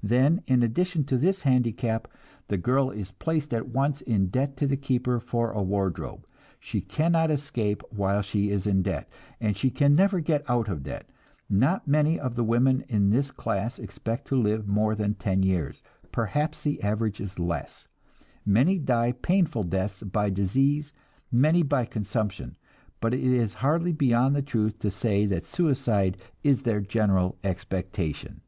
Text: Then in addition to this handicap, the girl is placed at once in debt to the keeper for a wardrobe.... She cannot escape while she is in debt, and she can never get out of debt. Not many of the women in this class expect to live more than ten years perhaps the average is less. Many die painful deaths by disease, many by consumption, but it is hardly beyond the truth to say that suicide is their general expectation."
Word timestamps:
Then 0.00 0.42
in 0.46 0.62
addition 0.62 1.02
to 1.06 1.18
this 1.18 1.40
handicap, 1.40 2.06
the 2.46 2.56
girl 2.56 2.92
is 2.92 3.10
placed 3.10 3.52
at 3.52 3.66
once 3.66 4.00
in 4.00 4.28
debt 4.28 4.56
to 4.58 4.66
the 4.68 4.76
keeper 4.76 5.18
for 5.18 5.50
a 5.50 5.60
wardrobe.... 5.60 6.24
She 6.60 6.80
cannot 6.80 7.32
escape 7.32 7.82
while 7.90 8.22
she 8.22 8.50
is 8.50 8.64
in 8.64 8.82
debt, 8.82 9.08
and 9.40 9.56
she 9.56 9.70
can 9.70 9.96
never 9.96 10.20
get 10.20 10.48
out 10.48 10.68
of 10.68 10.84
debt. 10.84 11.10
Not 11.50 11.88
many 11.88 12.18
of 12.18 12.36
the 12.36 12.44
women 12.44 12.84
in 12.88 13.10
this 13.10 13.32
class 13.32 13.80
expect 13.80 14.28
to 14.28 14.40
live 14.40 14.68
more 14.68 14.94
than 14.94 15.14
ten 15.14 15.42
years 15.42 15.82
perhaps 16.12 16.62
the 16.62 16.80
average 16.80 17.20
is 17.20 17.40
less. 17.40 17.88
Many 18.46 18.78
die 18.78 19.10
painful 19.10 19.64
deaths 19.64 20.04
by 20.04 20.30
disease, 20.30 20.92
many 21.32 21.64
by 21.64 21.84
consumption, 21.86 22.56
but 23.00 23.14
it 23.14 23.24
is 23.24 23.54
hardly 23.54 23.92
beyond 23.92 24.36
the 24.36 24.42
truth 24.42 24.78
to 24.78 24.92
say 24.92 25.26
that 25.26 25.44
suicide 25.44 26.18
is 26.44 26.62
their 26.62 26.80
general 26.80 27.36
expectation." 27.42 28.42